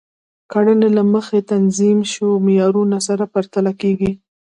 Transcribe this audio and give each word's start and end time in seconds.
کړنې 0.51 0.89
له 0.97 1.03
مخکې 1.13 1.47
تنظیم 1.53 1.99
شوو 2.13 2.43
معیارونو 2.45 2.97
سره 3.07 3.23
پرتله 3.33 3.71
کیږي. 3.81 4.11